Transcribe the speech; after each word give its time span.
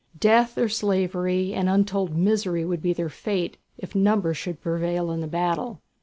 Death 0.19 0.57
or 0.57 0.67
slavery 0.67 1.53
and 1.53 1.69
untold 1.69 2.17
misery 2.17 2.65
would 2.65 2.81
be 2.81 2.91
their 2.91 3.07
fate 3.07 3.57
if 3.77 3.93
numbers 3.93 4.35
should 4.37 4.59
prevail 4.59 5.11
in 5.11 5.19
the 5.19 5.27
battle. 5.27 5.79